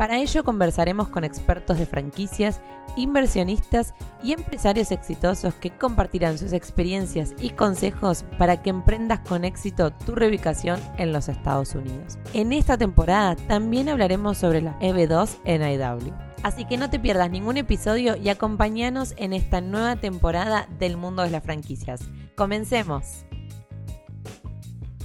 [0.00, 2.62] Para ello conversaremos con expertos de franquicias,
[2.96, 3.92] inversionistas
[4.22, 10.14] y empresarios exitosos que compartirán sus experiencias y consejos para que emprendas con éxito tu
[10.14, 12.18] reubicación en los Estados Unidos.
[12.32, 16.14] En esta temporada también hablaremos sobre la EB2 en IW.
[16.44, 21.24] Así que no te pierdas ningún episodio y acompáñanos en esta nueva temporada del mundo
[21.24, 22.00] de las franquicias.
[22.36, 23.26] Comencemos.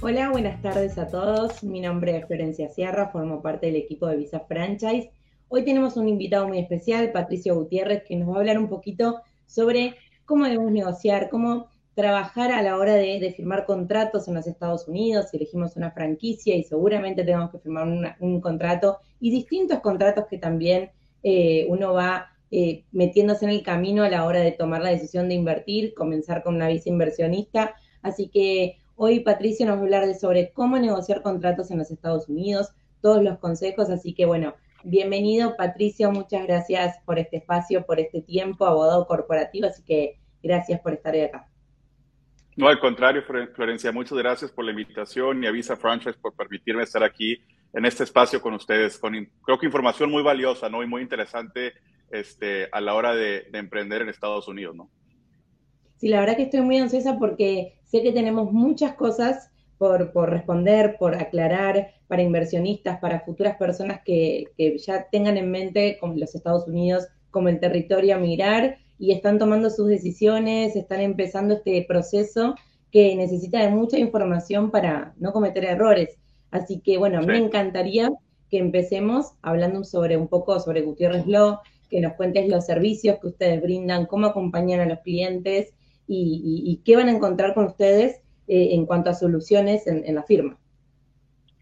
[0.02, 1.64] Hola, buenas tardes a todos.
[1.64, 5.10] Mi nombre es Florencia Sierra, formo parte del equipo de Visa Franchise.
[5.48, 9.22] Hoy tenemos un invitado muy especial, Patricio Gutiérrez, que nos va a hablar un poquito
[9.46, 9.94] sobre
[10.26, 15.30] cómo debemos negociar, cómo trabajar a la hora de, firmar contratos en los Estados Unidos,
[15.30, 17.88] si elegimos una franquicia y seguramente tenemos que firmar
[18.20, 20.90] un contrato y distintos contratos que también
[21.22, 25.28] eh, uno va eh, metiéndose en el camino a la hora de tomar la decisión
[25.28, 27.74] de invertir, comenzar con una visa inversionista.
[28.02, 31.90] Así que Hoy Patricia nos va a hablar de sobre cómo negociar contratos en los
[31.90, 32.70] Estados Unidos,
[33.02, 38.22] todos los consejos, así que bueno, bienvenido Patricio, muchas gracias por este espacio, por este
[38.22, 41.46] tiempo, abogado corporativo, así que gracias por estar acá.
[42.56, 43.22] No, al contrario,
[43.54, 47.38] Florencia, muchas gracias por la invitación y avisa Franchise por permitirme estar aquí
[47.74, 50.82] en este espacio con ustedes, con creo que información muy valiosa, ¿no?
[50.82, 51.74] Y muy interesante
[52.10, 54.90] este, a la hora de, de emprender en Estados Unidos, ¿no?
[55.96, 60.96] Sí, la verdad que estoy muy ansiosa porque sé que tenemos muchas cosas por, responder,
[60.98, 64.46] por aclarar para inversionistas, para futuras personas que,
[64.84, 69.38] ya tengan en mente como los Estados Unidos como el territorio a migrar y están
[69.38, 72.54] tomando sus decisiones, están empezando este proceso
[72.90, 76.16] que necesita de mucha información para no cometer errores.
[76.50, 78.10] Así que bueno, me encantaría
[78.50, 81.58] que empecemos hablando sobre un poco sobre Gutiérrez Law,
[81.90, 85.74] que nos cuentes los servicios que ustedes brindan, cómo acompañan a los clientes
[86.06, 90.56] y, qué van a encontrar con ustedes eh, en cuanto a soluciones en, la firma.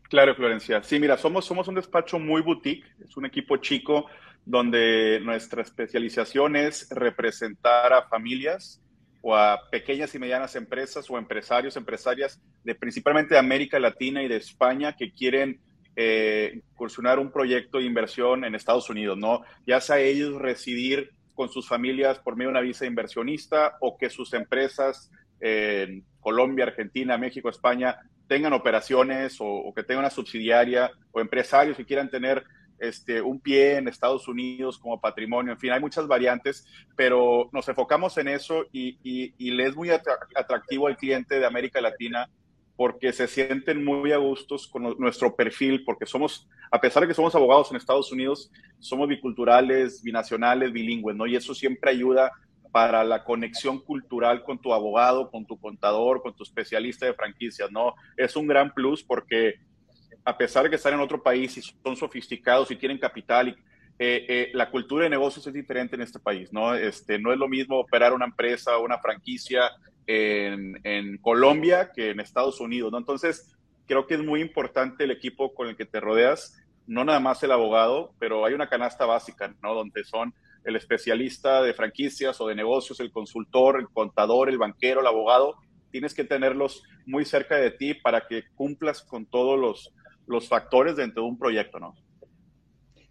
[0.09, 0.83] Claro, Florencia.
[0.83, 4.07] Sí, mira, somos, somos un despacho muy boutique, es un equipo chico
[4.45, 8.81] donde nuestra especialización es representar a familias
[9.23, 14.29] o a pequeñas y medianas empresas o empresarios, empresarias de principalmente de América Latina y
[14.29, 15.61] de España que quieren
[15.97, 19.43] eh, incursionar un proyecto de inversión en Estados Unidos, ¿no?
[19.67, 24.11] Ya sea ellos residir con sus familias por medio de una visa inversionista o que
[24.11, 31.21] sus empresas en Colombia, Argentina, México, España tengan operaciones o, que tengan una subsidiaria o
[31.21, 32.45] empresarios que quieran tener
[32.79, 35.53] este, un pie en Estados Unidos como patrimonio.
[35.53, 39.91] En fin, hay muchas variantes, pero nos enfocamos en eso y, y le es muy
[39.91, 42.29] atractivo al cliente de América Latina
[42.77, 47.15] porque se sienten muy a gustos con nuestro perfil, porque somos, a pesar de que
[47.15, 51.27] somos abogados en Estados Unidos, somos biculturales, binacionales, bilingües, ¿no?
[51.27, 52.33] Y eso siempre ayuda
[52.73, 57.71] para la conexión cultural con tu abogado, con tu contador, con tu especialista de franquicias,
[57.71, 57.95] ¿no?
[58.17, 59.55] Es un gran plus porque
[60.25, 63.53] a pesar de que están en otro país y son sofisticados y tienen capital, y,
[63.99, 66.75] eh, eh, la cultura de negocios es diferente en este país, ¿no?
[66.75, 69.71] Este, no es lo mismo operar una empresa, una franquicia
[70.07, 72.93] en, Colombia que en Estados Unidos.
[72.97, 73.55] Entonces,
[73.87, 77.43] creo que es muy importante el equipo con el que te rodeas, no nada más
[77.43, 79.75] el abogado, pero hay una canasta básica, ¿no?
[79.75, 80.35] Donde son
[80.65, 85.57] el especialista de franquicias o de negocios, el consultor, el contador, el banquero, el abogado.
[85.91, 89.95] Tienes que tenerlos muy cerca de ti para que cumplas con todos los,
[90.27, 91.95] los factores dentro de un proyecto, ¿no?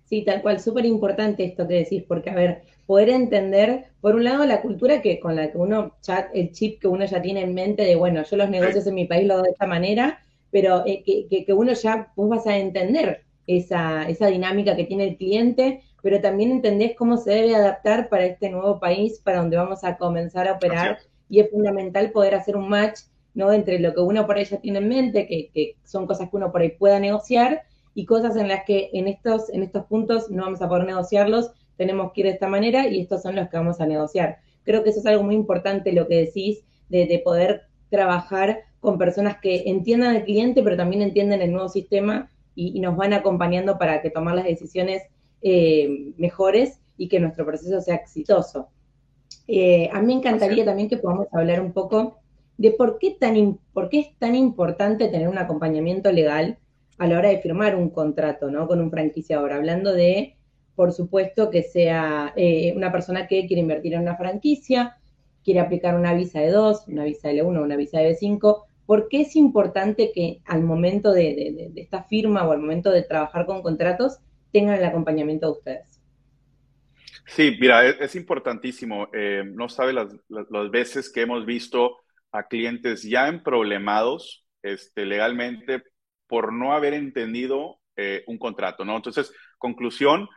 [0.06, 4.24] Sí, tal cual, súper importante esto que decís, porque a ver, poder entender, por un
[4.24, 7.42] lado, la cultura que con la que uno, ya, el chip que uno ya tiene
[7.42, 10.20] en mente de, bueno, yo los negocios en mi país lo hago de esta manera,
[10.52, 15.06] pero eh, que, que, uno ya, vos vas a entender esa, esa dinámica que tiene
[15.06, 19.58] el cliente, pero también entendés cómo se debe adaptar para este nuevo país, para donde
[19.58, 21.00] vamos a comenzar a operar,
[21.30, 23.00] y es fundamental poder hacer un match,
[23.34, 23.52] ¿no?
[23.52, 26.36] Entre lo que uno por ahí ya tiene en mente, que, que son cosas que
[26.36, 27.64] uno por ahí pueda negociar,
[27.96, 31.52] y cosas en las que en estos, en estos puntos no vamos a poder negociarlos,
[31.78, 34.38] tenemos que ir de esta manera y estos son los que vamos a negociar.
[34.64, 39.38] Creo que eso es algo muy importante lo que decís de, poder trabajar con personas
[39.42, 44.02] que entiendan al cliente, pero también entienden el nuevo sistema y, nos van acompañando para
[44.02, 45.04] que tomar las decisiones
[45.42, 48.68] eh, mejores y que nuestro proceso sea exitoso.
[49.48, 52.18] Eh, a mí me encantaría también que podamos hablar un poco
[52.58, 56.60] de por qué, tan, por qué es tan importante tener un acompañamiento legal
[56.98, 58.68] a la hora de firmar un contrato, ¿no?
[58.68, 60.36] Con un franquiciador, hablando de,
[60.76, 64.98] por supuesto, que sea eh, una persona que quiere invertir en una franquicia,
[65.44, 69.08] quiere aplicar una visa de 2, una visa de L1, una visa de B5, ¿por
[69.10, 73.62] qué es importante que al momento de, esta firma o al momento de trabajar con
[73.62, 74.20] contratos
[74.54, 76.02] tengan el acompañamiento de ustedes.
[77.26, 79.10] Sí, mira, es, importantísimo.
[79.12, 80.10] Eh, no sabe las,
[80.72, 81.98] veces que hemos visto
[82.32, 85.84] a clientes ya en problemados este, legalmente
[86.34, 88.96] por no haber entendido eh, un contrato, ¿no?
[88.96, 90.28] Entonces, conclusión,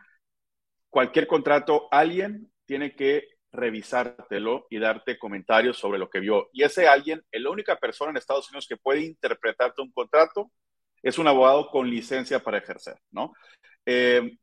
[0.91, 6.51] cualquier contrato, alguien tiene que revisártelo y darte comentarios sobre lo que vio.
[6.53, 10.53] Y ese alguien, la única persona en Estados Unidos que puede interpretarte un contrato
[11.03, 13.33] es un abogado con licencia para ejercer, ¿no?
[13.87, 14.37] Eh,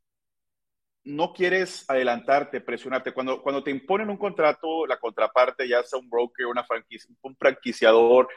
[1.04, 3.14] no quieres adelantarte, presionarte.
[3.14, 7.36] Cuando, cuando te imponen un contrato, la contraparte, ya sea un broker, una franquicia, un
[7.36, 8.28] franquiciador,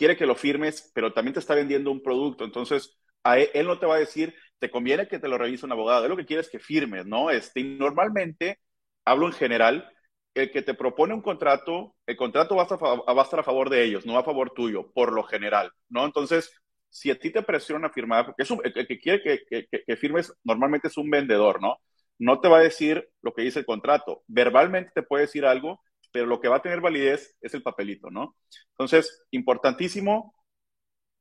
[0.00, 2.42] quiere que lo firmes, pero también te está vendiendo un producto.
[2.44, 5.72] Entonces, a él, no te va a decir, te conviene que te lo revise un
[5.72, 6.04] abogado.
[6.04, 7.28] Él lo que quiere es que firmes, ¿no?
[7.30, 8.60] Este, normalmente,
[9.04, 9.92] hablo en general,
[10.34, 14.06] el que te propone un contrato, el contrato va a, estar, a favor de ellos,
[14.06, 16.06] no a favor tuyo, por lo general, ¿no?
[16.06, 16.50] Entonces,
[16.88, 18.44] si a ti te presiona a firmar, porque
[18.74, 21.76] el que quiere que, firmes normalmente es un vendedor, ¿no?
[22.18, 24.22] No te va a decir lo que dice el contrato.
[24.28, 25.82] Verbalmente te puede decir algo,
[26.12, 28.36] pero lo que va a tener validez es el papelito, ¿no?
[28.72, 30.34] Entonces, importantísimo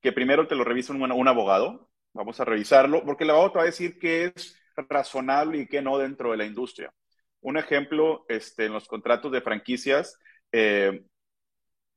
[0.01, 1.89] que primero te lo revise un, abogado.
[2.13, 5.81] Vamos a revisarlo, porque el abogado te va a decir qué es razonable y qué
[5.81, 6.93] no dentro de la industria.
[7.41, 10.17] Un ejemplo, este, en los contratos de franquicias,
[10.51, 11.03] eh,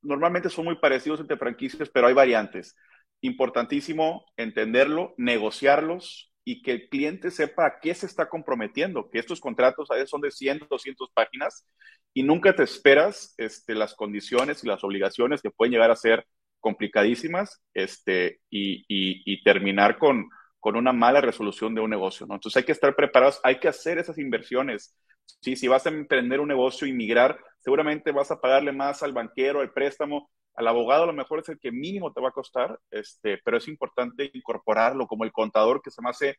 [0.03, 2.77] normalmente son muy parecidos entre franquicias, pero hay variantes
[3.23, 9.41] importantísimo entenderlo, negociarlos y que el cliente sepa a qué se está comprometiendo, que estos
[9.41, 11.67] contratos a veces son de 100, 200 páginas
[12.13, 16.27] y nunca te esperas este, las condiciones y las obligaciones que pueden llegar a ser
[16.61, 20.29] complicadísimas este, y, y, terminar con,
[20.61, 22.27] con una mala resolución de un negocio.
[22.27, 22.35] ¿no?
[22.35, 24.95] Entonces hay que estar preparados, hay que hacer esas inversiones.
[25.41, 25.57] ¿sí?
[25.57, 29.61] Si vas a emprender un negocio y migrar, seguramente vas a pagarle más al banquero,
[29.61, 32.79] al préstamo, al abogado a lo mejor es el que mínimo te va a costar,
[32.91, 36.37] este, pero es importante incorporarlo como el contador que se me hace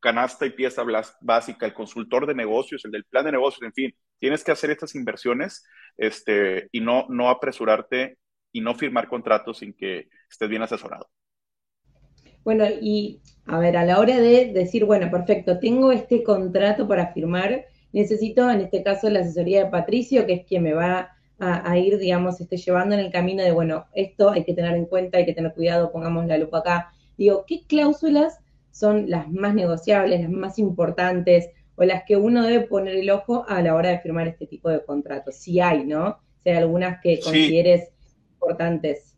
[0.00, 0.84] canasta y pieza
[1.20, 4.70] básica, el consultor de negocios, el del plan de negocios, en fin, tienes que hacer
[4.70, 5.64] estas inversiones
[5.96, 8.18] este, y no, no apresurarte
[8.52, 11.08] y no firmar contratos sin que estés bien asesorado.
[12.44, 17.12] Bueno, y a ver, a la hora de decir, bueno, perfecto, tengo este contrato para
[17.12, 21.10] firmar, necesito en este caso la asesoría de Patricio, que es quien me va
[21.44, 24.86] a, ir, digamos, este, llevando en el camino de, bueno, esto hay que tener en
[24.86, 26.92] cuenta, hay que tener cuidado, pongamos la lupa acá.
[27.18, 28.38] Digo, ¿qué cláusulas
[28.70, 33.44] son las más negociables, las más importantes o las que uno debe poner el ojo
[33.48, 35.34] a la hora de firmar este tipo de contratos?
[35.34, 36.20] Si hay, ¿no?
[36.44, 37.90] Si hay algunas que consideres
[38.34, 39.16] importantes.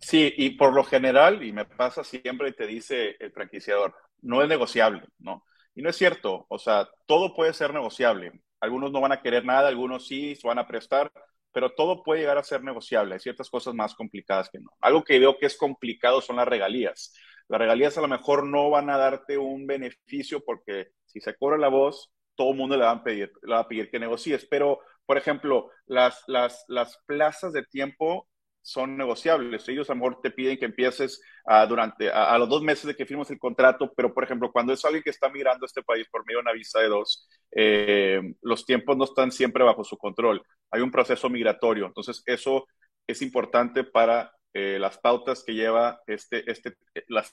[0.00, 4.48] Sí, y por lo general, y me pasa siempre, te dice el franquiciador, no es
[4.48, 5.44] negociable, ¿no?
[5.72, 9.44] Y no es cierto, o sea, todo puede ser negociable algunos no van a querer
[9.44, 11.10] nada, algunos sí, se van a prestar,
[11.52, 13.14] pero todo puede llegar a ser negociable.
[13.14, 14.70] Hay ciertas cosas más complicadas que no.
[14.80, 17.14] Algo que veo que es complicado son las regalías.
[17.48, 21.58] Las regalías a lo mejor no van a darte un beneficio porque si se cobra
[21.58, 24.46] la voz, todo el mundo le va a pedir, le va a pedir que negocies.
[24.48, 28.28] Pero, por ejemplo, las, las, las plazas de tiempo
[28.62, 29.68] son negociables.
[29.68, 31.20] Ellos a lo mejor te piden que empieces
[31.68, 34.84] durante a, los dos meses de que firmes el contrato, pero por ejemplo, cuando es
[34.84, 38.20] alguien que está migrando a este país por medio de una visa de dos, eh,
[38.42, 40.42] los tiempos no están siempre bajo su control.
[40.70, 41.86] Hay un proceso migratorio.
[41.86, 42.66] Entonces, eso
[43.06, 46.74] es importante para eh, las pautas que lleva este, este,
[47.08, 47.30] las,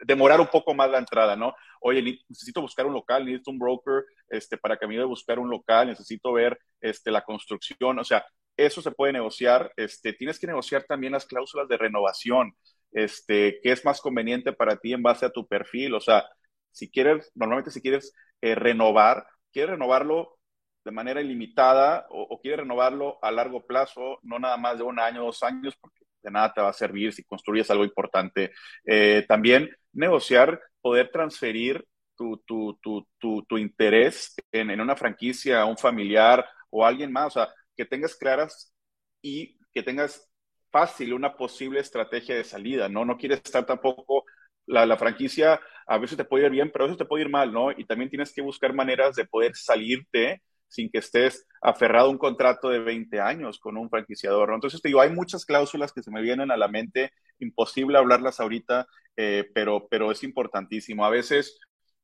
[0.00, 1.54] demorar un poco más la entrada, ¿no?
[1.80, 5.38] Oye, necesito buscar un local, necesito un broker, este, para que me ayude a buscar
[5.38, 8.24] un local, necesito ver, este, la construcción, o sea,
[8.56, 9.72] eso se puede negociar.
[9.76, 12.56] Este, tienes que negociar también las cláusulas de renovación.
[12.92, 15.94] Este, ¿Qué es más conveniente para ti en base a tu perfil?
[15.94, 16.24] O sea,
[16.70, 20.38] si quieres, normalmente si quieres eh, renovar, quieres renovarlo
[20.84, 25.24] de manera ilimitada o, quieres renovarlo a largo plazo, no nada más de un año,
[25.24, 28.52] dos años, porque de nada te va a servir si construyes algo importante.
[28.84, 31.84] Eh, también negociar, poder transferir
[32.16, 33.06] tu, tu, tu,
[33.42, 37.28] tu interés en, en, una franquicia a un familiar o a alguien más.
[37.28, 38.74] O sea, que tengas claras
[39.22, 40.30] y que tengas
[40.70, 43.04] fácil una posible estrategia de salida, ¿no?
[43.04, 44.24] No quieres estar tampoco,
[44.66, 47.52] la, franquicia a veces te puede ir bien, pero a veces te puede ir mal,
[47.52, 47.70] ¿no?
[47.70, 52.18] Y también tienes que buscar maneras de poder salirte sin que estés aferrado a un
[52.18, 54.48] contrato de 20 años con un franquiciador.
[54.48, 54.56] ¿no?
[54.56, 58.40] Entonces, te digo, hay muchas cláusulas que se me vienen a la mente, imposible hablarlas
[58.40, 61.04] ahorita, eh, pero, pero es importantísimo.
[61.04, 61.58] A veces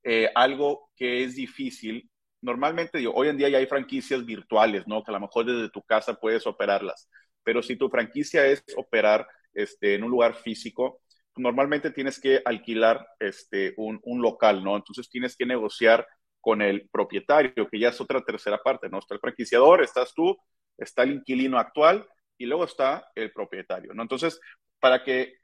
[0.05, 2.09] eh, algo que es difícil
[2.43, 5.03] normalmente digo, hoy en día ya hay franquicias virtuales, ¿no?
[5.03, 7.09] Que a lo mejor desde tu casa puedes operarlas.
[7.43, 11.01] Pero si tu franquicia es operar este, en un lugar físico,
[11.37, 14.77] normalmente tienes que alquilar este, un, un, local, ¿no?
[14.77, 16.07] Entonces tienes que negociar
[16.41, 18.99] con el propietario, que ya es otra tercera parte, ¿no?
[18.99, 20.37] Está el franquiciador, estás tú,
[20.77, 22.07] está el inquilino actual
[22.37, 24.03] y luego está el propietario, ¿no?
[24.03, 24.41] Entonces,
[24.81, 25.35] para que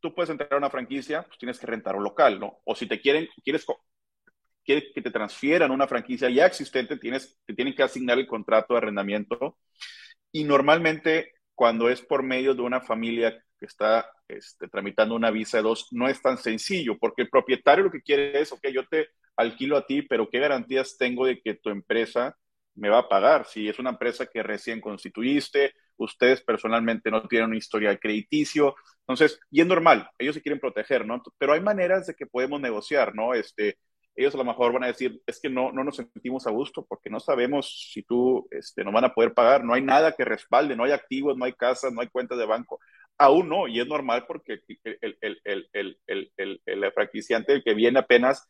[0.00, 2.60] tú puedes entrar a una franquicia, pues tienes que rentar un local, ¿no?
[2.64, 3.66] O si te quieren, quieres,
[4.70, 8.74] quieres que te transfieran una franquicia ya existente, tienes, te tienen que asignar el contrato
[8.74, 9.58] de arrendamiento.
[10.30, 15.56] Y normalmente, cuando es por medio de una familia que está este, tramitando una visa
[15.56, 18.86] de dos, no es tan sencillo, porque el propietario lo que quiere es, ok, yo
[18.86, 22.36] te alquilo a ti, pero ¿qué garantías tengo de que tu empresa
[22.76, 23.46] me va a pagar?
[23.46, 29.40] Si es una empresa que recién constituiste, ustedes personalmente no tienen un historial crediticio, entonces,
[29.50, 31.20] y es normal, ellos se quieren proteger, ¿no?
[31.38, 33.34] Pero hay maneras de que podemos negociar, ¿no?
[33.34, 33.76] Este,
[34.20, 36.84] ellos a lo mejor van a decir, es que no, no nos sentimos a gusto
[36.86, 40.24] porque no sabemos si tú este, no van a poder pagar, no hay nada que
[40.24, 42.80] respalde, no hay activos, no hay casas, no hay cuentas de banco.
[43.18, 48.48] Aún no, y es normal porque el, el, el, el franquiciante, el que viene apenas,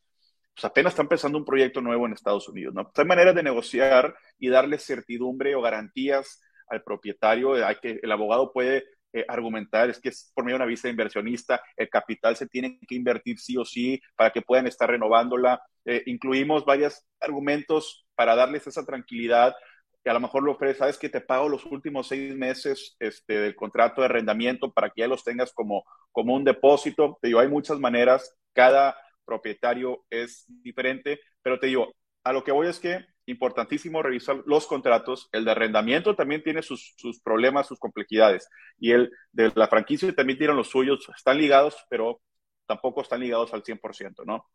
[0.55, 2.91] pues apenas está empezando un proyecto nuevo en Estados Unidos, ¿no?
[2.95, 8.53] Hay maneras de negociar y darle certidumbre o garantías al propietario, hay que, el abogado
[8.53, 12.47] puede eh, argumentar es que es por medio de una visa inversionista, el capital se
[12.47, 15.63] tiene que invertir sí o sí para que puedan estar renovándola.
[15.85, 19.55] Eh, incluimos varios argumentos para darles esa tranquilidad
[20.03, 23.35] que a lo mejor lo ofrece, sabes que te pago los últimos seis meses este,
[23.35, 27.19] del contrato de arrendamiento para que ya los tengas como, como un depósito.
[27.21, 31.93] Te digo, hay muchas maneras, cada propietario es diferente, pero te digo,
[32.25, 35.29] a lo que voy es que importantísimo revisar los contratos.
[35.33, 38.49] El de arrendamiento también tiene sus, problemas, sus complejidades.
[38.79, 41.09] Y el de la franquicia también tiene los suyos.
[41.17, 42.21] Están ligados, pero
[42.67, 44.49] tampoco están ligados al 100%, ¿no?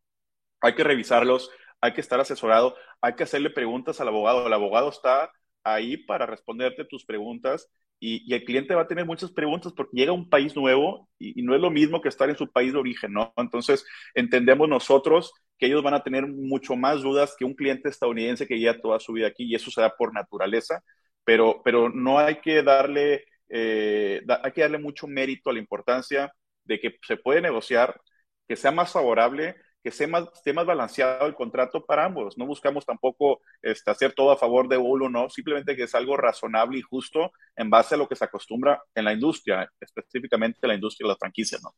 [0.61, 4.47] Hay que revisarlos, hay que estar asesorado, hay que hacerle preguntas al abogado.
[4.47, 5.31] El abogado está
[5.63, 7.69] ahí para responderte tus preguntas
[7.99, 11.39] y, el cliente va a tener muchas preguntas porque llega a un país nuevo y,
[11.39, 13.33] y, no es lo mismo que estar en su país de origen, ¿no?
[13.37, 18.47] Entonces, entendemos nosotros que ellos van a tener mucho más dudas que un cliente estadounidense
[18.47, 20.83] que lleva toda su vida aquí y eso se da por naturaleza,
[21.23, 26.33] pero, pero no hay que darle, eh, hay que darle mucho mérito a la importancia
[26.63, 27.99] de que se puede negociar,
[28.47, 32.37] que sea más favorable, que sea más, esté más balanceado el contrato para ambos.
[32.39, 36.17] No buscamos tampoco este, hacer todo a favor de uno, no, simplemente que es algo
[36.17, 40.73] razonable y justo en base a lo que se acostumbra en la industria, específicamente la
[40.73, 41.75] industria de las franquicias, ¿no?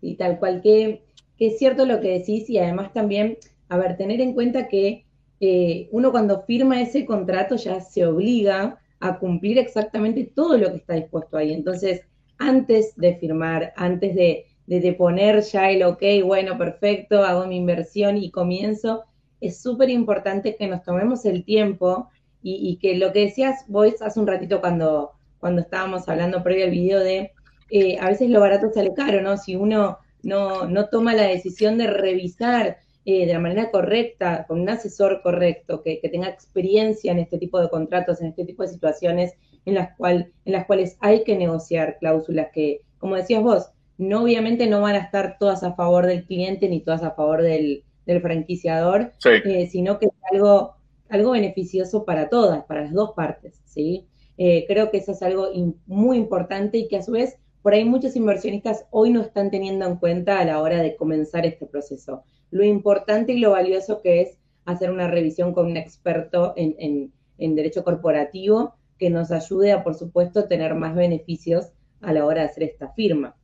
[0.00, 1.04] Y tal cual que
[1.46, 5.04] es cierto lo que decís y además también, a ver, tener en cuenta que
[5.40, 10.76] eh, uno cuando firma ese contrato ya se obliga a cumplir exactamente todo lo que
[10.76, 11.52] está dispuesto ahí.
[11.52, 12.02] Entonces,
[12.38, 18.16] antes de firmar, antes de, de, poner ya el ok, bueno, perfecto, hago mi inversión
[18.16, 19.04] y comienzo,
[19.40, 22.08] es súper importante que nos tomemos el tiempo
[22.44, 26.70] y, que lo que decías vos hace un ratito cuando, cuando estábamos hablando previo al
[26.70, 27.32] video de,
[27.70, 29.36] eh, a veces lo barato sale caro, ¿no?
[29.36, 34.60] Si uno no, no toma la decisión de revisar eh, de la manera correcta, con
[34.60, 38.68] un asesor correcto, que, tenga experiencia en este tipo de contratos, en este tipo de
[38.68, 43.70] situaciones en las, cual, en las cuales hay que negociar cláusulas que, como decías vos,
[43.98, 47.42] no obviamente no van a estar todas a favor del cliente ni todas a favor
[47.42, 47.84] del,
[48.20, 50.74] franquiciador, eh, sino que es algo,
[51.08, 54.06] algo beneficioso para todas, para las dos partes, ¿sí?
[54.38, 55.48] Eh, creo que eso es algo
[55.86, 59.86] muy importante y que a su vez por ahí muchos inversionistas hoy no están teniendo
[59.86, 62.24] en cuenta a la hora de comenzar este proceso.
[62.50, 67.84] Lo importante y lo valioso que es hacer una revisión con un experto en, derecho
[67.84, 72.64] corporativo que nos ayude a, por supuesto, tener más beneficios a la hora de hacer
[72.64, 73.36] esta firma.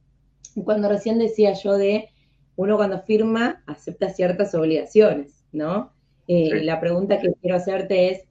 [0.64, 2.08] Cuando recién decía yo de
[2.56, 5.92] uno cuando firma acepta ciertas obligaciones, ¿no?
[6.26, 8.24] Eh, la pregunta que quiero hacerte es,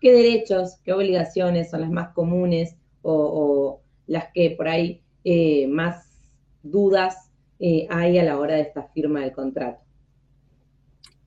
[0.00, 6.08] ¿qué derechos, qué obligaciones son las más comunes o las que por ahí eh, más
[6.62, 9.80] dudas eh, hay a la hora de esta firma del contrato?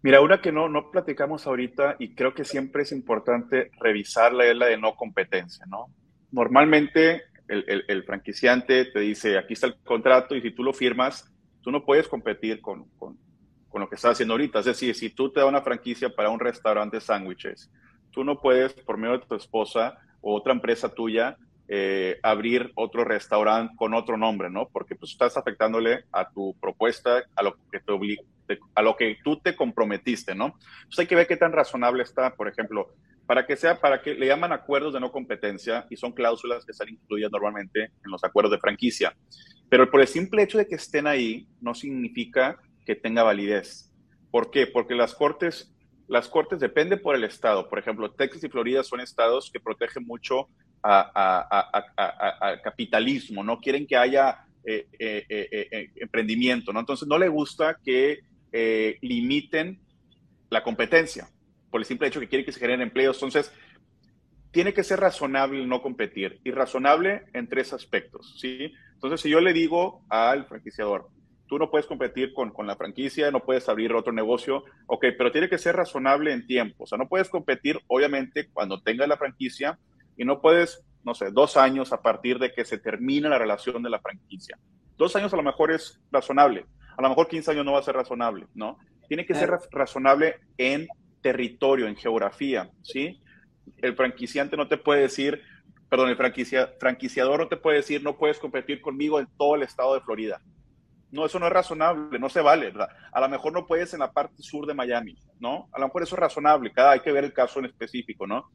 [0.03, 4.55] Mira, una que no, no platicamos ahorita y creo que siempre es importante revisarla es
[4.55, 5.87] la de no competencia, ¿no?
[6.31, 11.33] Normalmente el, el, franquiciante te dice, aquí está el contrato y si tú lo firmas,
[11.61, 13.17] tú no puedes competir con, con,
[13.69, 14.59] con lo que estás haciendo ahorita.
[14.59, 17.71] Es decir, si tú te das una franquicia para un restaurante de sándwiches,
[18.11, 21.37] tú no puedes, por medio de tu esposa o otra empresa tuya,
[21.69, 24.69] eh, abrir otro restaurante con otro nombre, ¿no?
[24.69, 29.39] Porque pues estás afectándole a tu propuesta, a lo que te a lo que tú
[29.41, 30.55] te comprometiste, ¿no?
[30.77, 32.93] Entonces hay que ver qué tan razonable está, por ejemplo,
[33.25, 36.71] para que sea, para que le llaman acuerdos de no competencia y son cláusulas que
[36.71, 39.13] están incluidas normalmente en los acuerdos de franquicia.
[39.69, 43.91] Pero por el simple hecho de que estén ahí no significa que tenga validez.
[44.31, 44.65] ¿Por qué?
[44.65, 45.75] Porque las cortes,
[46.07, 47.67] las cortes depende por el estado.
[47.67, 50.47] Por ejemplo, Texas y Florida son estados que protegen mucho
[50.83, 56.79] a, capitalismo, no quieren que haya eh, eh, eh, emprendimiento, ¿no?
[56.79, 58.19] Entonces no le gusta que
[59.01, 59.79] limiten
[60.49, 61.29] la competencia
[61.69, 63.17] por el simple hecho que quieren que se generen empleos.
[63.17, 63.51] Entonces,
[64.51, 68.73] tiene que ser razonable no competir y razonable en tres aspectos, ¿sí?
[68.93, 71.09] Entonces, si yo le digo al franquiciador,
[71.47, 75.31] tú no puedes competir con, con, la franquicia, no puedes abrir otro negocio, ok, pero
[75.31, 79.17] tiene que ser razonable en tiempo, o sea, no puedes competir, obviamente, cuando tengas la
[79.17, 79.77] franquicia
[80.17, 83.81] y no puedes, no sé, dos años a partir de que se termine la relación
[83.83, 84.57] de la franquicia.
[84.97, 86.65] Dos años a lo mejor es razonable,
[86.97, 88.79] a lo mejor 15 años no va a ser razonable, ¿no?
[89.07, 90.87] Tiene que ser razonable en
[91.21, 93.21] territorio, en geografía, ¿sí?
[93.77, 95.41] El franquiciante no te puede decir,
[95.89, 99.63] perdón, el franquicia, franquiciador no te puede decir, no puedes competir conmigo en todo el
[99.63, 100.41] estado de Florida.
[101.11, 102.89] No, eso no es razonable, no se vale, ¿verdad?
[103.13, 105.69] A lo mejor no puedes en la parte sur de Miami, ¿no?
[105.71, 108.49] A lo mejor eso es razonable, cada hay que ver el caso en específico, ¿no?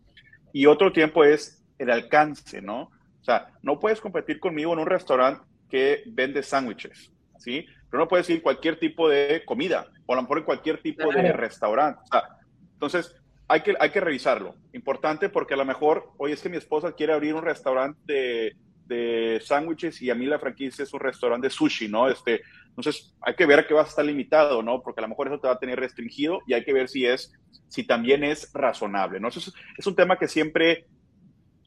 [0.52, 2.82] Y otro tiempo es el alcance, ¿no?
[3.20, 7.66] O sea, no puedes competir conmigo en un restaurante que vende sándwiches, ¿sí?
[7.90, 11.12] Pero no puedes ir cualquier tipo de comida, o a lo mejor en cualquier tipo
[11.12, 12.00] de restaurante.
[12.04, 12.24] O sea,
[12.72, 13.14] entonces,
[13.48, 14.54] hay que, hay que revisarlo.
[14.72, 18.56] Importante porque a lo mejor, oye, es que mi esposa quiere abrir un restaurante de,
[18.86, 22.08] de sándwiches y a mí la franquicia es un restaurante de sushi, ¿no?
[22.08, 24.82] Este, entonces hay que ver que vas a estar limitado, ¿no?
[24.82, 27.06] Porque a lo mejor eso te va a tener restringido y hay que ver si
[27.06, 27.32] es,
[27.68, 29.28] si también es razonable, ¿no?
[29.28, 30.86] Eso es, es un tema que siempre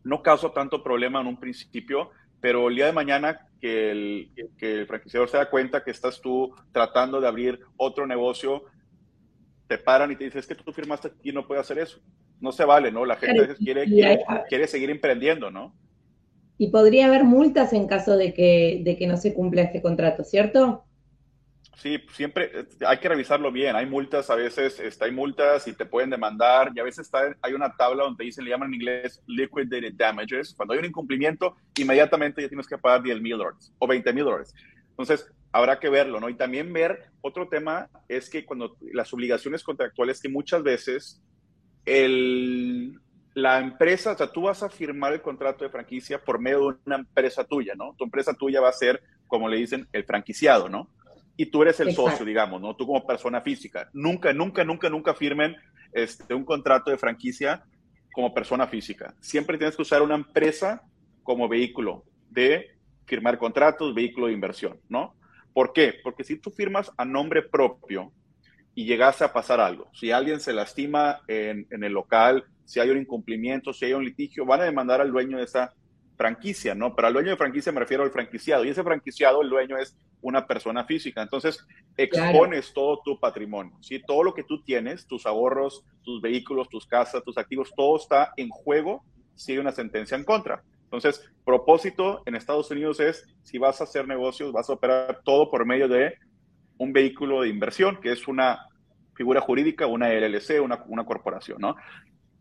[0.03, 4.74] no causa tanto problema en un principio, pero el día de mañana que el, que
[4.79, 8.63] el franquiciador se da cuenta que estás tú tratando de abrir otro negocio,
[9.67, 12.00] te paran y te dicen, es que tú firmaste aquí y no puedes hacer eso.
[12.39, 13.05] No se vale, ¿no?
[13.05, 15.74] La gente quiere, quiere, quiere seguir emprendiendo, ¿no?
[16.57, 20.24] Y podría haber multas en caso de que, de que no se cumpla este contrato,
[20.24, 20.85] ¿cierto?
[21.77, 23.75] Sí, siempre eh, hay que revisarlo bien.
[23.75, 26.71] Hay multas, a veces está, hay multas y te pueden demandar.
[26.74, 30.53] Y a veces está, hay una tabla donde dicen, le llaman en inglés liquidated damages.
[30.55, 34.24] Cuando hay un incumplimiento, inmediatamente ya tienes que pagar 10 mil dólares o 20 mil
[34.24, 34.53] dólares.
[34.89, 36.29] Entonces, habrá que verlo, ¿no?
[36.29, 41.21] Y también ver, otro tema es que cuando las obligaciones contractuales que muchas veces
[41.85, 43.00] el,
[43.36, 46.77] la empresa, o sea, tú vas a firmar el contrato de franquicia por medio de
[46.86, 47.94] una empresa tuya, ¿no?
[47.98, 50.89] Tu empresa tuya va a ser, como le dicen, el franquiciado, ¿no?
[51.36, 52.77] Y tú eres el socio, digamos, ¿no?
[52.77, 53.89] Tú como persona física.
[53.92, 55.57] Nunca, nunca, nunca, nunca firmen
[55.92, 57.66] este, un contrato de franquicia
[58.14, 59.14] como persona física.
[59.20, 60.83] Siempre tienes que usar una empresa
[61.22, 65.14] como vehículo de firmar contratos, vehículo de inversión, ¿no?
[65.53, 65.94] ¿Por qué?
[66.01, 68.14] Porque si tú firmas a nombre propio
[68.74, 72.90] y llegase a pasar algo, si alguien se lastima en, en el local, si hay
[72.90, 75.74] un incumplimiento, si hay un litigio, van a demandar al dueño de esa
[76.18, 76.96] franquicia, ¿no?
[76.96, 78.66] Pero al dueño de franquicia me refiero al franquiciado.
[78.66, 81.22] Y ese franquiciado, el dueño es una persona física.
[81.22, 81.66] Entonces,
[81.98, 84.01] expones todo tu patrimonio, ¿sí?
[84.06, 88.34] Todo lo que tú tienes, tus ahorros, tus vehículos, tus casas, tus activos, todo está
[88.38, 89.04] en juego
[89.36, 90.64] si hay una sentencia en contra.
[90.84, 95.51] Entonces, propósito en Estados Unidos es, si vas a hacer negocios, vas a operar todo
[95.51, 96.16] por medio de
[96.78, 98.68] un vehículo de inversión, que es una
[99.14, 101.75] figura jurídica, una LLC, una, una corporación, ¿no?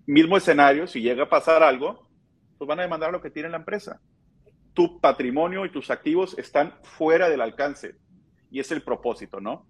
[0.06, 2.08] Mismo escenario, si llega a pasar algo,
[2.58, 4.00] pues van a demandar lo que tiene la empresa.
[4.72, 7.96] Tu patrimonio y tus activos están fuera del alcance
[8.50, 9.66] y es el propósito, ¿no?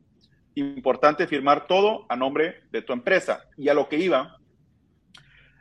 [0.54, 3.44] Importante firmar todo a nombre de tu empresa.
[3.56, 4.38] Y a lo que iba,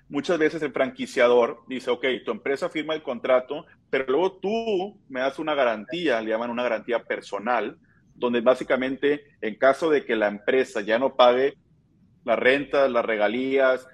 [0.09, 5.21] muchas veces el franquiciador dice, ok, tu empresa firma el contrato, pero luego tú me
[5.21, 7.77] das una garantía, le llaman una garantía personal,
[8.15, 11.55] donde básicamente en caso de que la empresa ya no pague
[12.25, 13.87] las rentas, las regalías,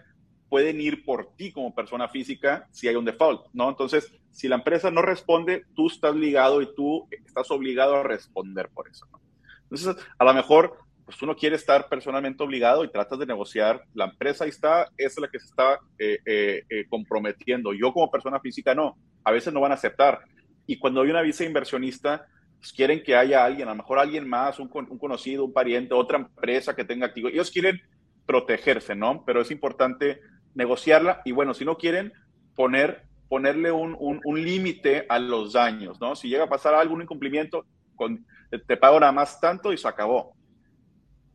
[0.50, 3.70] pueden ir por ti como persona física si hay un default, ¿no?
[3.70, 8.70] Entonces, si la empresa no responde, tú estás ligado y tú estás obligado a responder
[8.70, 9.20] por eso, ¿no?
[9.64, 13.84] Entonces, a lo mejor, pues tú no quieres estar personalmente obligado y tratas de negociar,
[13.94, 17.74] la empresa ahí está, es la que se está eh, eh, eh, comprometiendo.
[17.74, 20.22] Yo como persona física no, a veces no van a aceptar.
[20.66, 22.26] Y cuando hay una visa inversionista,
[22.60, 25.94] pues quieren que haya alguien, a lo mejor alguien más, un, un conocido, un pariente,
[25.94, 27.30] otra empresa que tenga activo.
[27.30, 27.80] Ellos quieren
[28.26, 29.24] protegerse, ¿no?
[29.26, 30.20] Pero es importante
[30.56, 32.14] negociarla y bueno, si no quieren,
[32.56, 36.16] poner, ponerle un, un, límite a los daños, ¿no?
[36.16, 38.26] Si llega a pasar algún incumplimiento, con,
[38.68, 40.34] te pago nada más tanto y se acabó.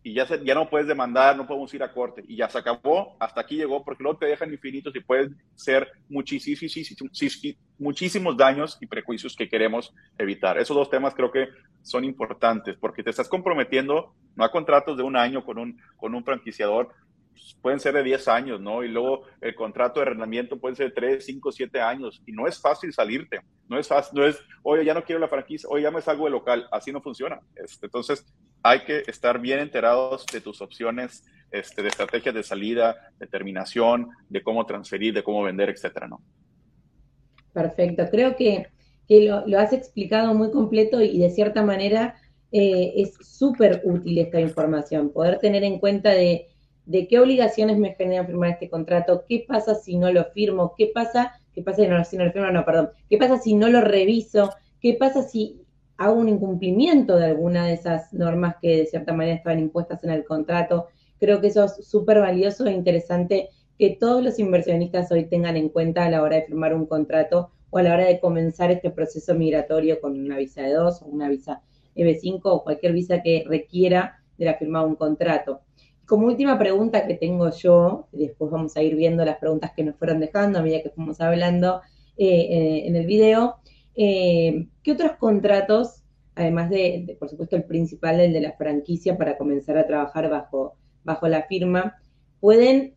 [0.02, 2.22] Y ya, ya no puedes demandar, no podemos ir a corte.
[2.28, 5.90] Y ya se acabó, hasta aquí llegó, porque luego te dejan infinitos y pueden ser
[6.10, 6.76] muchísimos,
[7.78, 10.58] muchísimos daños y prejuicios que queremos evitar.
[10.58, 11.48] Esos dos temas creo que
[11.80, 16.14] son importantes, porque te estás comprometiendo no a contratos de un año con un, con
[16.14, 16.90] un franquiciador,
[17.60, 18.82] pueden ser de 10 años, ¿no?
[18.82, 22.22] Y luego el contrato de arrendamiento puede ser de 3, 5, 7 años.
[22.26, 23.40] Y no es fácil salirte.
[23.68, 26.24] No es fácil, no es, oye, ya no quiero la franquicia, oye, ya me salgo
[26.26, 26.66] de local.
[26.70, 27.40] Así no funciona.
[27.56, 28.26] Este, entonces,
[28.62, 34.08] hay que estar bien enterados de tus opciones, este, de estrategias de salida, de terminación,
[34.28, 36.20] de cómo transferir, de cómo vender, etcétera, ¿no?
[37.52, 38.04] Perfecto.
[38.10, 38.66] Creo que,
[39.08, 42.16] lo, has explicado muy completo y de cierta manera
[42.52, 45.12] eh, es súper útil esta información.
[45.12, 46.53] Poder tener en cuenta de
[46.86, 50.90] de qué obligaciones me genera firmar este contrato, qué pasa si no lo firmo, qué
[50.94, 54.50] pasa, qué pasa si no, lo firmo, no, perdón, qué pasa si no lo reviso,
[54.80, 55.64] qué pasa si
[55.96, 60.10] hago un incumplimiento de alguna de esas normas que de cierta manera estaban impuestas en
[60.10, 60.88] el contrato.
[61.18, 65.68] Creo que eso es súper valioso e interesante que todos los inversionistas hoy tengan en
[65.68, 68.90] cuenta a la hora de firmar un contrato o a la hora de comenzar este
[68.90, 71.62] proceso migratorio con una visa de dos o una visa
[71.96, 75.60] EB5 o cualquier visa que requiera de la firma de un contrato.
[76.06, 79.96] Como última pregunta que tengo yo, después vamos a ir viendo las preguntas que nos
[79.96, 81.80] fueron dejando a medida que fuimos hablando
[82.16, 83.56] eh, eh, en el video,
[83.94, 86.02] eh, ¿qué otros contratos,
[86.34, 90.74] además de, por supuesto, el principal, el de la franquicia para comenzar a trabajar bajo,
[91.04, 91.96] bajo la firma,
[92.38, 92.94] pueden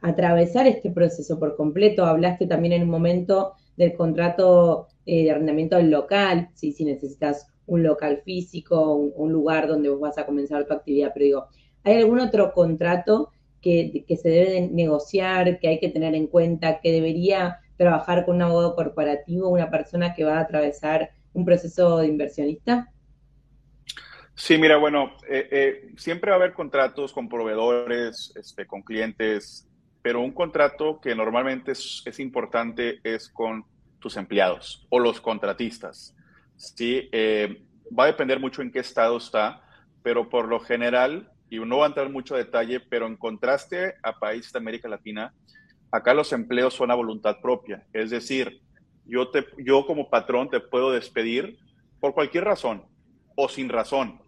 [0.00, 2.04] atravesar este proceso por completo?
[2.04, 6.72] Hablaste también en un momento del contrato de arrendamiento local, ¿sí?
[6.72, 11.24] si necesitas un local físico, un, lugar donde vos vas a comenzar tu actividad, pero
[11.24, 11.46] digo,
[11.84, 16.92] ¿hay algún otro contrato que, se debe negociar, que hay que tener en cuenta, que
[16.92, 22.08] debería trabajar con un abogado corporativo, una persona que va a atravesar un proceso de
[22.08, 22.90] inversionista?
[24.34, 29.68] Sí, mira, bueno, eh, eh, siempre va a haber contratos con proveedores, este, con clientes,
[30.02, 33.64] pero un contrato que normalmente es, es, importante es con
[33.98, 36.14] tus empleados o los contratistas.
[36.56, 37.64] Sí, eh,
[37.96, 39.62] va a depender mucho en qué estado está,
[40.02, 44.18] pero por lo general, y no va a entrar mucho detalle, pero en contraste a
[44.18, 45.32] países de América Latina,
[45.94, 48.60] Acá los empleos son a voluntad propia, es decir,
[49.06, 51.56] yo, te, yo como patrón te puedo despedir
[52.00, 52.82] por cualquier razón
[53.36, 54.20] o sin razón,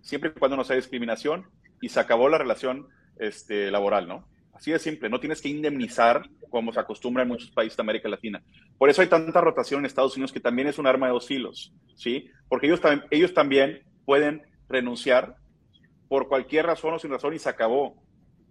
[0.00, 1.44] siempre y cuando no sea discriminación
[1.80, 2.86] y se acabó la relación
[3.18, 4.28] este, laboral, ¿no?
[4.52, 8.08] Así de simple, no tienes que indemnizar como se acostumbra en muchos países de América
[8.08, 8.40] Latina.
[8.78, 11.26] Por eso hay tanta rotación en Estados Unidos que también es un arma de dos
[11.26, 12.30] filos, ¿sí?
[12.48, 15.34] Porque ellos, ellos también pueden renunciar
[16.08, 17.94] por cualquier razón o sin razón y se acabó.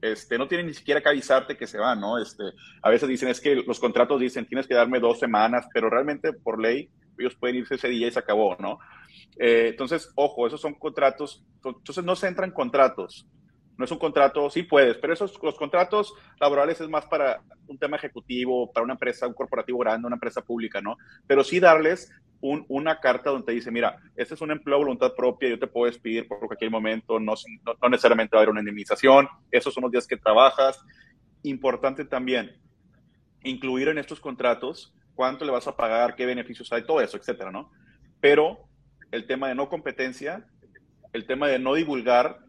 [0.02, 2.20] Este, no tienen ni siquiera que avisarte que se van, ¿no?
[2.20, 2.44] Este,
[2.84, 6.34] a veces dicen, es que los contratos dicen, tienes que darme dos semanas, pero realmente
[6.34, 8.78] por ley ellos pueden irse ese día y se acabó, ¿no?
[9.40, 13.28] Eh, entonces, ojo, esos son contratos, entonces no se entran contratos,
[13.78, 17.78] no es un contrato, sí puedes, pero esos los contratos laborales es más para un
[17.78, 20.98] tema ejecutivo, para una empresa, un corporativo grande, una empresa pública, ¿no?
[21.28, 25.14] Pero sí darles una carta donde te dice, mira, este es un empleo a voluntad
[25.16, 27.34] propia, yo te puedo despedir por cualquier momento, no,
[27.82, 30.80] no, necesariamente va a haber una indemnización, esos son los días que trabajas.
[31.44, 32.56] Importante también,
[33.44, 37.52] incluir en estos contratos cuánto le vas a pagar, qué beneficios hay, todo eso, etcétera,
[37.52, 37.72] ¿no?
[38.20, 38.68] Pero
[39.12, 40.46] el tema de no competencia,
[41.14, 42.47] el tema de no divulgar,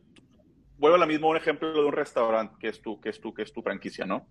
[0.78, 3.34] vuelvo a la misma un ejemplo de un restaurante que es tu, que es tu,
[3.34, 4.26] que es tu franquicia, ¿no?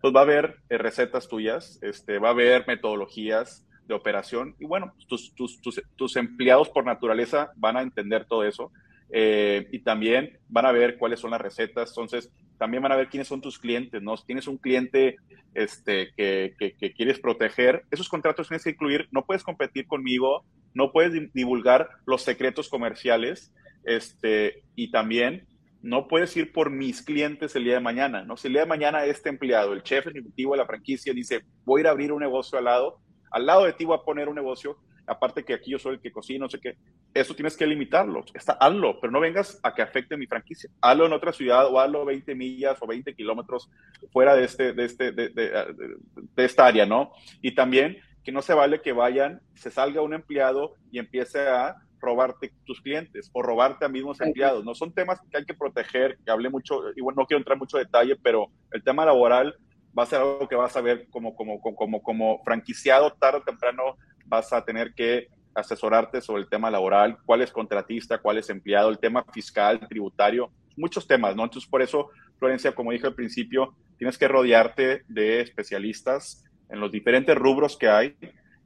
[0.00, 4.54] Pues va a haber eh, recetas tuyas, este, va a haber metodologías, de operación.
[4.60, 8.70] Y bueno, tus, tus, tus, tus empleados por naturaleza van a entender todo eso.
[9.10, 11.88] Eh, y también van a ver cuáles son las recetas.
[11.90, 14.16] Entonces, también van a ver quiénes son tus clientes, ¿no?
[14.16, 15.16] Si tienes un cliente
[15.54, 20.92] este, que, que, quieres proteger, esos contratos tienes que incluir, no puedes competir conmigo, no
[20.92, 25.46] puedes divulgar los secretos comerciales, este, y también
[25.82, 28.36] no puedes ir por mis clientes el día de mañana, ¿no?
[28.36, 31.84] Si el día de mañana este empleado, el chef ejecutivo de la franquicia, dice, voy
[31.84, 34.34] a a abrir un negocio al lado, al lado de ti voy a poner un
[34.34, 36.76] negocio, aparte que aquí yo soy el que cocina, no sé qué,
[37.14, 41.06] eso tienes que limitarlo, está, hazlo, pero no vengas a que afecte mi franquicia, hazlo
[41.06, 43.70] en otra ciudad o hazlo 20 millas o 20 kilómetros
[44.12, 47.12] fuera de, este, de, este, de, de, esta área, ¿no?
[47.40, 51.76] Y también que no se vale que vayan, se salga un empleado y empiece a
[52.00, 54.64] robarte tus clientes o robarte a mismos empleados.
[54.64, 57.58] No son temas que hay que proteger, que hablé mucho, y bueno, no quiero entrar
[57.58, 59.56] mucho detalle, pero el tema laboral
[59.98, 63.42] va a ser algo que vas a ver como, como, como, como franquiciado tarde o
[63.42, 68.48] temprano, vas a tener que asesorarte sobre el tema laboral, cuál es contratista, cuál es
[68.50, 71.44] empleado, el tema fiscal, tributario, muchos temas, ¿no?
[71.44, 76.92] Entonces, por eso, Florencia, como dije al principio, tienes que rodearte de especialistas en los
[76.92, 78.16] diferentes rubros que hay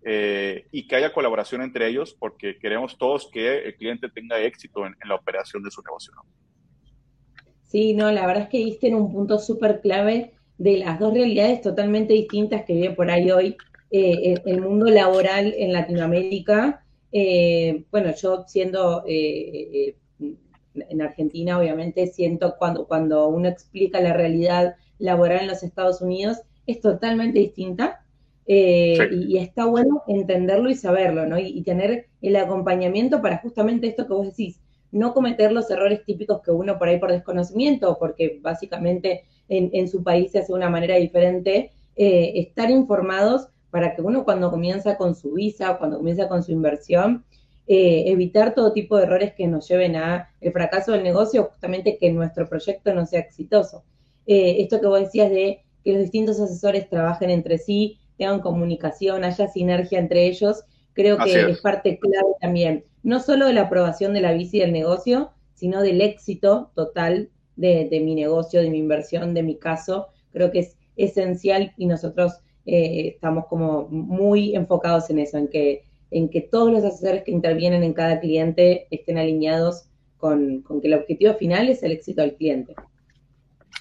[0.05, 4.85] eh, y que haya colaboración entre ellos, porque queremos todos que el cliente tenga éxito
[4.87, 6.23] en, la operación de su negocio, ¿no?
[7.63, 11.15] Sí, no, la verdad es que diste en un punto súper clave de las dos
[11.15, 13.57] realidades totalmente distintas que vive por ahí hoy
[13.91, 16.85] eh, el mundo laboral en Latinoamérica.
[17.13, 19.05] Eh, bueno, yo siendo
[20.75, 26.39] en Argentina, obviamente, siento cuando, cuando uno explica la realidad laboral en los Estados Unidos,
[26.67, 28.02] es totalmente distinta.
[28.47, 31.39] Y, está bueno entenderlo y saberlo, ¿no?
[31.39, 34.61] y tener el acompañamiento para justamente esto que vos decís,
[34.93, 40.03] no cometer los errores típicos que uno por ahí por desconocimiento, porque básicamente en, su
[40.03, 44.97] país se hace de una manera diferente, eh, estar informados para que uno cuando comienza
[44.97, 47.25] con su visa, cuando comienza con su inversión,
[47.67, 51.97] eh, evitar todo tipo de errores que nos lleven a el fracaso del negocio, justamente
[51.99, 53.85] que nuestro proyecto no sea exitoso.
[54.27, 59.25] eh, esto que vos decías de que los distintos asesores trabajen entre sí, tengan comunicación,
[59.25, 61.61] haya sinergia entre ellos, creo que es.
[61.61, 66.01] parte clave también, no solo de la aprobación de la bici del negocio, sino del
[66.01, 70.09] éxito total de, mi negocio, de mi inversión, de mi caso.
[70.33, 72.33] Creo que es esencial y nosotros
[72.67, 77.31] eh, estamos como muy enfocados en eso, en que, en que todos los asesores que
[77.31, 82.23] intervienen en cada cliente estén alineados con, con que el objetivo final es el éxito
[82.23, 82.75] del cliente.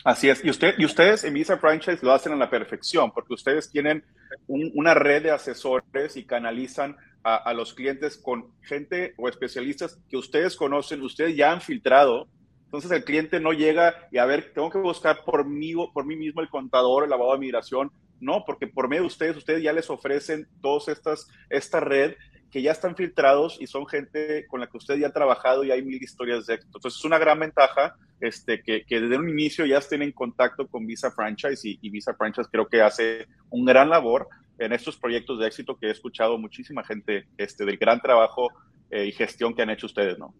[0.04, 0.44] Así es.
[0.44, 4.04] Y, usted, y ustedes en Visa Franchise lo hacen a la perfección, porque ustedes tienen
[4.48, 10.56] una red de asesores y canalizan a, los clientes con gente o especialistas que ustedes
[10.56, 12.28] conocen, ustedes ya han filtrado.
[12.66, 16.16] Entonces el cliente no llega y a ver, tengo que buscar por mí, por mí
[16.16, 17.92] mismo el contador, el abogado de migración.
[18.20, 22.16] No, porque por medio de ustedes, ustedes ya les ofrecen todas estas, esta red
[22.52, 25.72] que ya están filtrados y son gente con la que usted ya ha trabajado y
[25.72, 26.78] hay mil historias de éxito.
[26.78, 30.86] Entonces es una gran ventaja este, que, desde un inicio ya estén en contacto con
[30.86, 34.28] Visa Franchise y, Visa Franchise creo que hace un gran labor
[34.60, 38.50] en estos proyectos de éxito que he escuchado muchísima gente este, del gran trabajo
[38.92, 40.36] eh, y gestión que han hecho ustedes, ¿no?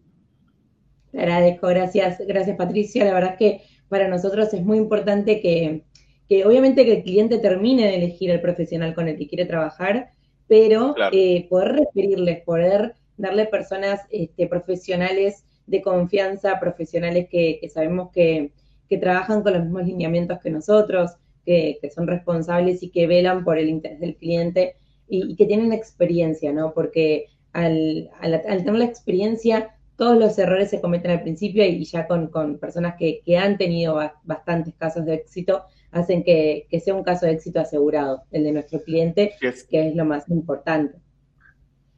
[1.10, 3.04] Te agradezco, gracias, gracias Patricia.
[3.04, 5.84] La verdad es que para nosotros es muy importante que,
[6.28, 10.10] que obviamente que el cliente termine de elegir el profesional con el que quiere trabajar,
[10.52, 18.52] pero eh, poder referirles, poder darle personas este, profesionales de confianza, profesionales que, sabemos que,
[19.00, 21.12] trabajan con los mismos lineamientos que nosotros,
[21.46, 24.76] que, son responsables y que velan por el interés del cliente
[25.08, 26.74] y, que tienen experiencia, ¿no?
[26.74, 32.58] Porque al, tener la experiencia, todos los errores se cometen al principio y ya con,
[32.58, 37.60] personas que, han tenido bastantes casos de éxito, hacen que, sea un caso de éxito
[37.60, 40.98] asegurado, el de nuestro cliente, que es lo más importante.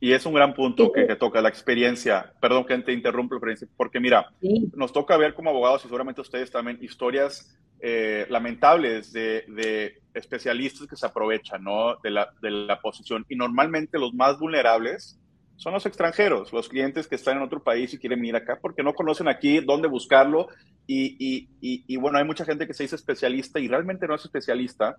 [0.00, 2.34] Y es un gran punto que, toca la experiencia.
[2.38, 3.40] Perdón que te interrumpo,
[3.76, 4.26] porque mira,
[4.74, 10.96] nos toca ver como abogados y seguramente ustedes también historias eh, lamentables de, especialistas que
[10.96, 11.96] se aprovechan ¿no?
[12.02, 13.24] de, la, de la posición.
[13.28, 15.18] Y normalmente los más vulnerables
[15.56, 18.82] son los extranjeros, los clientes que están en otro país y quieren venir acá porque
[18.82, 20.48] no conocen aquí dónde buscarlo.
[20.86, 21.48] Y, y,
[21.86, 24.96] y, bueno, hay mucha gente que se dice especialista y realmente no es especialista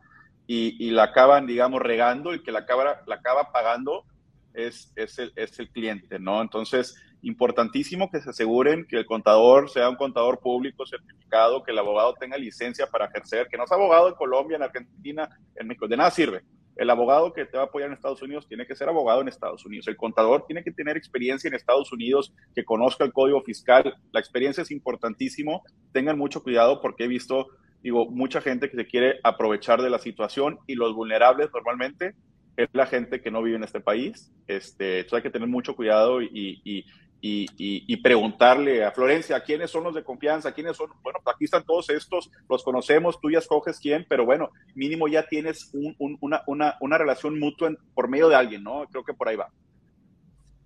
[0.47, 4.05] y, la acaban, digamos, regando y que la acaba, la acaba pagando
[4.53, 6.41] es, es, el, es el cliente, ¿no?
[6.41, 11.79] Entonces, importantísimo que se aseguren que el contador sea un contador público certificado, que el
[11.79, 15.87] abogado tenga licencia para ejercer, que no es abogado en Colombia, en Argentina, en México,
[15.87, 16.43] de nada sirve.
[16.75, 19.27] El abogado que te va a apoyar en Estados Unidos tiene que ser abogado en
[19.27, 19.87] Estados Unidos.
[19.87, 23.95] El contador tiene que tener experiencia en Estados Unidos, que conozca el código fiscal.
[24.11, 25.63] La experiencia es importantísimo.
[25.93, 27.47] Tengan mucho cuidado porque he visto,
[27.81, 32.15] digo, mucha gente que se quiere aprovechar de la situación y los vulnerables normalmente
[32.57, 34.31] es la gente que no vive en este país.
[34.47, 36.85] Este, entonces hay que tener mucho cuidado y, y,
[37.21, 40.51] y, preguntarle a Florencia, ¿quiénes son los de confianza?
[40.51, 40.89] ¿Quiénes son?
[41.01, 45.27] Bueno, aquí están todos estos, los conocemos, tú ya escoges quién, pero bueno, mínimo ya
[45.27, 48.85] tienes una, una, una, relación mutua por medio de alguien, ¿no?
[48.91, 49.49] Creo que por ahí va.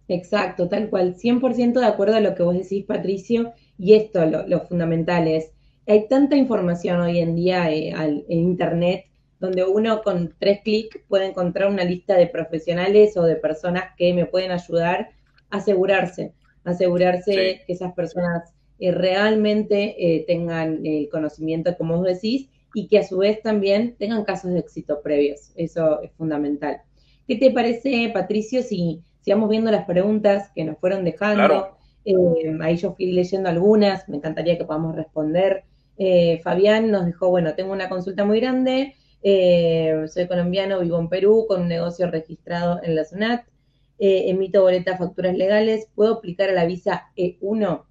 [0.10, 4.46] Exacto, tal cual, 100% de acuerdo a lo que vos decís, Patricio, y esto, lo,
[4.48, 5.52] lo fundamental es,
[5.88, 9.06] hay tanta información hoy en día eh, en Internet
[9.40, 14.14] donde uno con tres clics puede encontrar una lista de profesionales o de personas que
[14.14, 15.12] me pueden ayudar
[15.50, 16.34] a asegurarse,
[16.64, 23.00] asegurarse que esas personas eh, realmente eh, tengan el conocimiento, como vos decís, y que
[23.00, 25.52] a su vez también tengan casos de éxito previos.
[25.56, 26.82] Eso es fundamental.
[27.28, 31.78] ¿Qué te parece, Patricio, si, si vamos viendo las preguntas que nos fueron dejando?
[32.06, 35.64] Eh, ahí yo fui leyendo algunas, me encantaría que podamos responder.
[36.44, 41.46] Fabián nos dejó, bueno, tengo una consulta muy grande, eh, soy colombiano, vivo en Perú
[41.48, 43.46] con un negocio registrado en la SUNAT.
[44.00, 45.88] Eh, emito boletas, facturas legales.
[45.94, 47.84] ¿Puedo aplicar a la visa E1?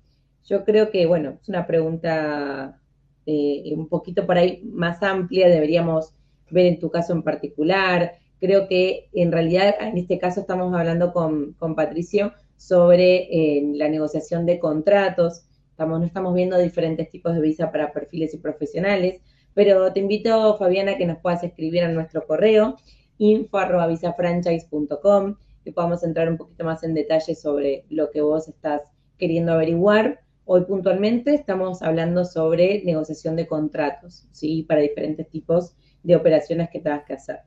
[0.47, 2.81] Yo creo que, bueno, es una pregunta
[3.27, 5.49] eh, un poquito por ahí más amplia.
[5.49, 6.14] Deberíamos
[6.51, 8.14] ver en tu caso en particular.
[8.40, 13.29] Creo que en realidad en este caso estamos hablando con, Patricio sobre
[13.75, 15.44] la negociación de contratos.
[15.71, 19.21] Estamos, no estamos viendo diferentes tipos de visa para perfiles y profesionales.
[19.53, 22.79] Pero te invito, Fabiana, que nos puedas escribir a nuestro correo
[23.18, 25.37] info.visafranchise.com
[25.69, 28.81] que podamos entrar un poquito más en detalle sobre lo que vos estás
[29.19, 30.21] queriendo averiguar.
[30.47, 34.63] Hoy puntualmente estamos hablando sobre negociación de contratos, ¿sí?
[34.67, 37.41] Para diferentes tipos de operaciones que tengas que hacer.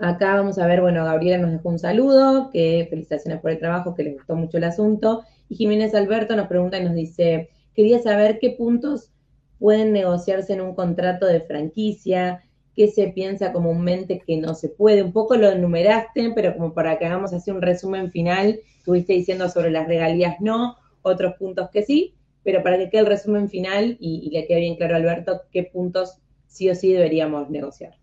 [0.00, 3.94] Acá vamos a ver, bueno, Gabriela nos dejó un saludo, que felicitaciones por el trabajo,
[3.94, 5.22] que les gustó mucho el asunto.
[5.48, 9.12] Y Jiménez Alberto nos pregunta y nos dice, quería saber qué puntos
[9.60, 12.42] pueden negociarse en un contrato de franquicia,
[12.78, 15.02] qué se piensa comúnmente que no se puede.
[15.02, 19.48] Un poco lo enumeraste, pero como para que hagamos así un resumen final, estuviste diciendo
[19.48, 22.14] sobre las regalías no, otros puntos que sí,
[22.44, 26.18] pero para que quede el resumen final y, le quede bien claro Alberto qué puntos
[26.46, 27.96] sí o sí deberíamos negociar.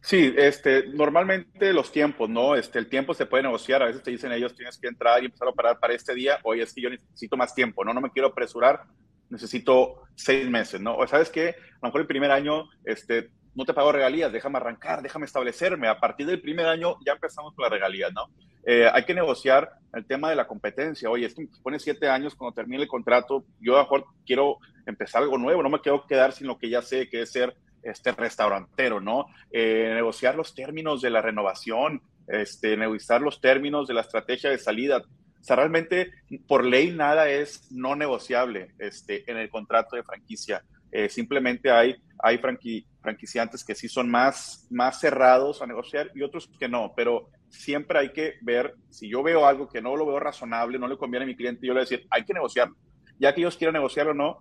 [0.00, 2.56] Sí, este, normalmente los tiempos, ¿no?
[2.56, 5.26] Este, el tiempo se puede negociar, a veces te dicen ellos tienes que entrar y
[5.26, 7.94] empezar a operar para este día, oye, es que yo necesito más tiempo, ¿no?
[7.94, 8.82] No me quiero apresurar,
[9.30, 10.96] necesito seis meses, ¿no?
[10.96, 14.58] O sabes que a lo mejor el primer año, este, no te pago regalías, déjame
[14.58, 15.88] arrancar, déjame establecerme.
[15.88, 18.28] A partir del primer año ya empezamos con las regalías, ¿no?
[18.66, 21.10] Eh, hay que negociar el tema de la competencia.
[21.10, 24.06] Oye, es que me pone siete años cuando termine el contrato, yo a lo mejor
[24.26, 27.32] quiero empezar algo nuevo, no me quiero quedar sin lo que ya sé que es
[27.32, 29.26] ser este restaurantero, ¿no?
[29.50, 34.58] Eh, negociar los términos de la renovación, este, negociar los términos de la estrategia de
[34.58, 34.98] salida.
[34.98, 36.10] O sea, realmente
[36.48, 40.64] por ley nada es no negociable este, en el contrato de franquicia.
[40.96, 46.48] Eh, simplemente hay, hay franquiciantes que sí son más, más cerrados a negociar y otros
[46.56, 50.20] que no, pero siempre hay que ver, si yo veo algo que no lo veo
[50.20, 52.76] razonable, no le conviene a mi cliente, yo le voy a decir, hay que negociarlo.
[53.18, 54.38] Ya que ellos quieran negociarlo o no,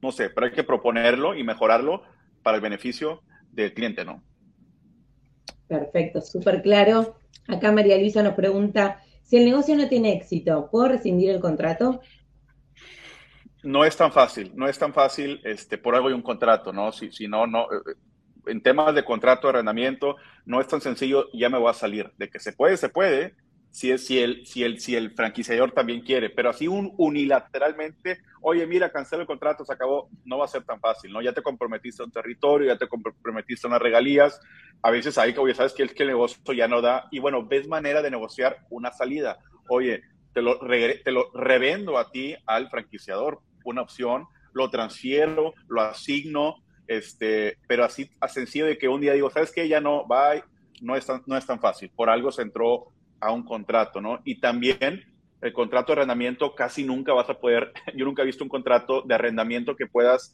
[0.00, 2.02] no sé, pero hay que proponerlo y mejorarlo
[2.42, 3.20] para el beneficio
[3.52, 4.22] del cliente, ¿no?
[5.68, 7.18] Perfecto, súper claro.
[7.46, 12.00] Acá María Luisa nos pregunta, si el negocio no tiene éxito, ¿puedo rescindir el contrato?
[13.62, 16.92] No es tan fácil, no es tan fácil, este, por algo hay un contrato, ¿no?
[16.92, 17.94] Si, si no, no, eh,
[18.46, 22.10] en temas de contrato de arrendamiento, no es tan sencillo, ya me voy a salir.
[22.16, 23.34] De que se puede, se puede,
[23.70, 28.20] si, es, si, el, si, el, si el franquiciador también quiere, pero así un, unilateralmente,
[28.40, 31.22] oye, mira, cancela el contrato, se acabó, no va a ser tan fácil, ¿no?
[31.22, 34.40] Ya te comprometiste a un territorio, ya te comprometiste a unas regalías,
[34.82, 37.46] a veces ahí, oye, sabes que el, que el negocio ya no da, y bueno,
[37.46, 39.38] ves manera de negociar una salida.
[39.68, 45.82] Oye, te lo, te lo revendo a ti, al franquiciador, una opción, lo transfiero, lo
[45.82, 49.68] asigno, este, pero así a de que un día digo, ¿sabes qué?
[49.68, 50.32] Ya no, va,
[50.80, 51.90] no es, tan, no es tan fácil.
[51.94, 52.88] Por algo se entró
[53.20, 54.20] a un contrato, ¿no?
[54.24, 55.04] Y también
[55.40, 59.02] el contrato de arrendamiento casi nunca vas a poder, yo nunca he visto un contrato
[59.02, 60.32] de arrendamiento que puedas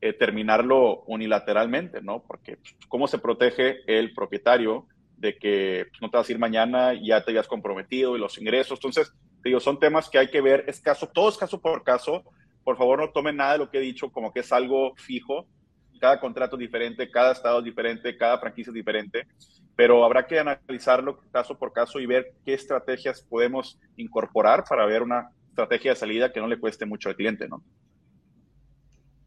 [0.00, 2.24] eh, terminarlo unilateralmente, ¿no?
[2.26, 6.38] Porque pues, ¿cómo se protege el propietario de que pues, no te vas a ir
[6.38, 8.78] mañana ya te hayas comprometido y los ingresos?
[8.78, 12.24] Entonces, digo, son temas que hay que ver, es caso, todo es caso por caso,
[12.64, 15.46] por favor no tomen nada de lo que he dicho como que es algo fijo.
[16.00, 19.26] Cada contrato es diferente, cada estado es diferente, cada franquicia es diferente,
[19.76, 25.02] pero habrá que analizarlo caso por caso y ver qué estrategias podemos incorporar para ver
[25.02, 27.62] una estrategia de salida que no le cueste mucho al cliente, ¿no?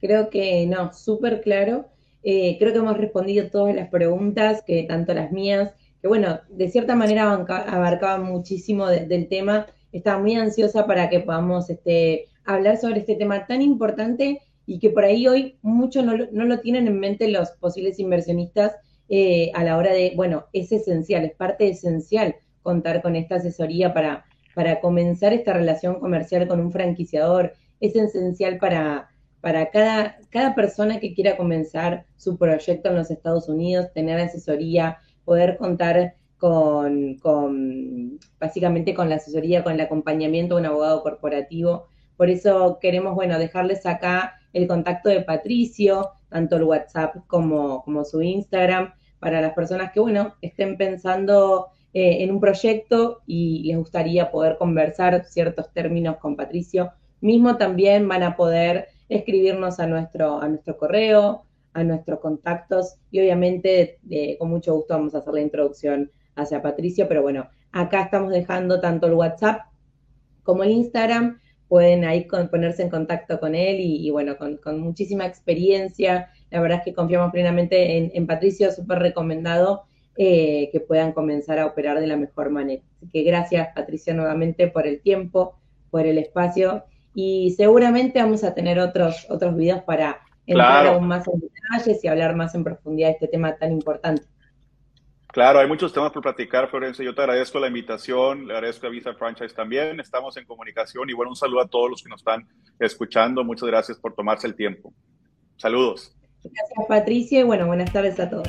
[0.01, 1.87] Creo que no, súper claro.
[2.23, 6.69] Eh, creo que hemos respondido todas las preguntas, que tanto las mías, que bueno, de
[6.69, 9.67] cierta manera abarcaban muchísimo del tema.
[9.91, 14.89] Estaba muy ansiosa para que podamos este, hablar sobre este tema tan importante y que
[14.89, 18.75] por ahí hoy muchos no, lo tienen en mente los posibles inversionistas
[19.09, 23.93] eh, a la hora de, bueno, es esencial, es parte esencial contar con esta asesoría
[23.93, 29.09] para, para comenzar esta relación comercial con un franquiciador, es esencial para,
[29.41, 34.97] para cada, cada persona que quiera comenzar su proyecto en los Estados Unidos, tener asesoría,
[35.23, 41.87] poder contar con, con, básicamente con la asesoría, con el acompañamiento de un abogado corporativo
[42.17, 48.05] por eso queremos, bueno, dejarles acá el contacto de Patricio, tanto el WhatsApp como, como
[48.05, 53.77] su Instagram, para las personas que, bueno, estén pensando eh, en un proyecto y les
[53.77, 56.91] gustaría poder conversar ciertos términos con Patricio.
[57.21, 63.19] Mismo también van a poder escribirnos a nuestro, a nuestro correo, a nuestros contactos y
[63.19, 63.99] obviamente
[64.39, 68.79] con mucho gusto vamos a hacer la introducción hacia Patricio, pero bueno, acá estamos dejando
[68.79, 69.61] tanto el WhatsApp
[70.43, 76.29] como el Instagram pueden ahí ponerse en contacto con él y, bueno, con, muchísima experiencia.
[76.51, 79.83] La verdad es que confiamos plenamente en, Patricio, súper recomendado
[80.17, 82.81] eh, que puedan comenzar a operar de la mejor manera.
[82.97, 85.57] Así que gracias Patricio nuevamente por el tiempo,
[85.89, 91.27] por el espacio y seguramente vamos a tener otros, otros videos para entrar aún más
[91.27, 94.23] en detalles y hablar más en profundidad de este tema tan importante.
[95.35, 97.03] Claro, hay muchos temas por platicar, Florencia.
[97.03, 99.99] Yo te agradezco la invitación, le agradezco a Visa Franchise también.
[99.99, 102.47] Estamos en comunicación y bueno, un saludo a todos los que nos están
[102.79, 103.43] escuchando.
[103.43, 104.93] Muchas gracias por tomarse el tiempo.
[105.57, 106.15] Saludos.
[106.41, 108.47] Gracias, Patricia, y bueno, buenas tardes a todos.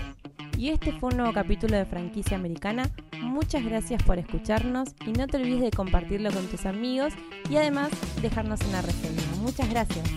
[0.56, 2.88] Y este fue un nuevo capítulo de Franquicia Americana.
[3.20, 7.14] Muchas gracias por escucharnos y no te olvides de compartirlo con tus amigos
[7.50, 7.90] y además
[8.22, 9.22] dejarnos una reseña.
[9.40, 10.08] Muchas gracias.